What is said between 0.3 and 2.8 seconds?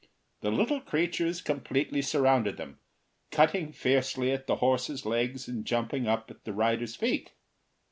The little creatures completely surrounded them,